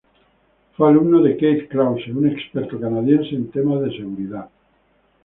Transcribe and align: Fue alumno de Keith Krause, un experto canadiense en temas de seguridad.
Fue 0.75 0.89
alumno 0.89 1.21
de 1.21 1.37
Keith 1.37 1.69
Krause, 1.69 2.11
un 2.11 2.27
experto 2.27 2.79
canadiense 2.81 3.35
en 3.35 3.51
temas 3.51 3.81
de 3.81 3.95
seguridad. 3.97 4.49